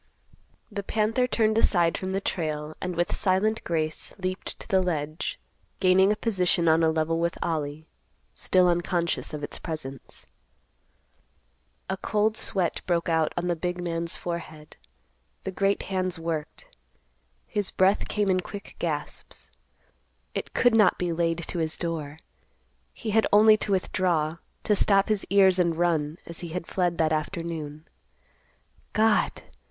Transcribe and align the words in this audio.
The 0.71 0.81
panther 0.81 1.27
turned 1.27 1.59
aside 1.59 1.95
from 1.95 2.09
the 2.09 2.19
trail 2.21 2.75
and 2.81 2.95
with 2.95 3.13
silent 3.15 3.63
grace 3.63 4.11
leaped 4.17 4.59
to 4.59 4.67
the 4.67 4.81
ledge, 4.81 5.39
gaining 5.79 6.11
a 6.11 6.15
position 6.15 6.67
on 6.67 6.81
a 6.81 6.89
level 6.89 7.19
with 7.19 7.37
Ollie—still 7.43 8.67
unconscious 8.67 9.31
of 9.31 9.43
its 9.43 9.59
presence. 9.59 10.25
A 11.87 11.97
cold 11.97 12.35
sweat 12.35 12.81
broke 12.87 13.09
out 13.09 13.31
on 13.37 13.45
the 13.45 13.55
big 13.55 13.79
man's 13.79 14.15
forehead. 14.15 14.75
The 15.43 15.51
great 15.51 15.83
hands 15.83 16.17
worked. 16.17 16.67
His 17.45 17.69
breath 17.69 18.07
came 18.07 18.31
in 18.31 18.39
quick 18.39 18.75
gasps. 18.79 19.51
It 20.33 20.55
could 20.55 20.73
not 20.73 20.97
be 20.97 21.13
laid 21.13 21.37
to 21.49 21.59
his 21.59 21.77
door. 21.77 22.17
He 22.91 23.11
had 23.11 23.27
only 23.31 23.55
to 23.57 23.71
withdraw, 23.71 24.37
to 24.63 24.75
stop 24.75 25.09
his 25.09 25.25
ears 25.29 25.59
and 25.59 25.77
run, 25.77 26.17
as 26.25 26.39
he 26.39 26.47
had 26.47 26.65
fled 26.65 26.97
that 26.97 27.13
afternoon. 27.13 27.87
God! 28.93 29.43